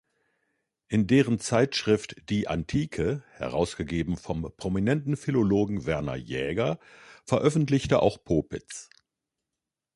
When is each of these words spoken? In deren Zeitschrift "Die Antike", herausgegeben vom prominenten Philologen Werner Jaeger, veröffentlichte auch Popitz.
In 0.87 1.05
deren 1.05 1.37
Zeitschrift 1.37 2.27
"Die 2.31 2.47
Antike", 2.47 3.23
herausgegeben 3.33 4.17
vom 4.17 4.51
prominenten 4.57 5.15
Philologen 5.15 5.85
Werner 5.85 6.15
Jaeger, 6.15 6.79
veröffentlichte 7.23 8.01
auch 8.01 8.23
Popitz. 8.23 8.89